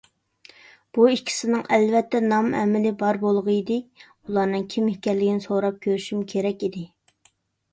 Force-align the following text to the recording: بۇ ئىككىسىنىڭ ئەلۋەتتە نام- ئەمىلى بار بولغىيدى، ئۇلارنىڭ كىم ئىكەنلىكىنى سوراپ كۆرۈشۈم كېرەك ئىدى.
بۇ 0.97 1.03
ئىككىسىنىڭ 1.09 1.67
ئەلۋەتتە 1.77 2.21
نام- 2.31 2.49
ئەمىلى 2.61 2.91
بار 3.03 3.19
بولغىيدى، 3.25 3.77
ئۇلارنىڭ 4.07 4.65
كىم 4.73 4.89
ئىكەنلىكىنى 4.95 5.45
سوراپ 5.47 5.79
كۆرۈشۈم 5.87 6.25
كېرەك 6.33 6.67
ئىدى. 6.69 6.87